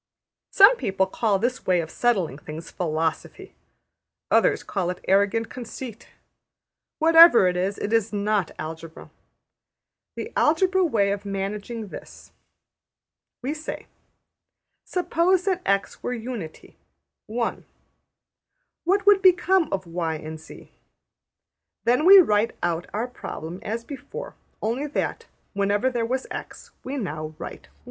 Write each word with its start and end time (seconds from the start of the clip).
Some 0.49 0.77
people 0.77 1.05
call 1.05 1.37
this 1.37 1.67
way 1.67 1.79
of 1.79 1.91
settling 1.91 2.39
things 2.39 2.71
Philosophy; 2.71 3.53
others 4.31 4.63
call 4.63 4.89
it 4.89 5.05
arrogant 5.07 5.51
conceit. 5.51 6.07
Whatever 6.97 7.45
it 7.47 7.55
is, 7.55 7.77
it 7.77 7.93
is 7.93 8.11
not 8.11 8.49
Algebra. 8.57 9.11
The 10.15 10.33
Algebra 10.35 10.83
way 10.83 11.11
of 11.11 11.23
managing 11.23 11.83
is 11.83 11.89
this: 11.91 12.31
We 13.43 13.53
say: 13.53 13.85
Suppose 14.85 15.43
that 15.43 15.61
$x$ 15.67 16.01
were 16.01 16.15
Unity 16.15 16.77
(1); 17.27 17.63
what 18.85 19.05
would 19.05 19.21
become 19.21 19.71
of 19.71 19.85
$y$ 19.85 20.15
and 20.15 20.39
$z$? 20.39 20.71
Then 21.83 22.05
we 22.05 22.17
write 22.17 22.55
out 22.63 22.87
our 22.91 23.07
problem 23.07 23.59
as 23.61 23.83
before; 23.83 24.33
only 24.63 24.87
that, 24.87 25.27
wherever 25.53 25.91
there 25.91 26.07
was 26.07 26.25
$x$, 26.31 26.71
we 26.83 26.97
now 26.97 27.35
write 27.37 27.67
1. 27.67 27.71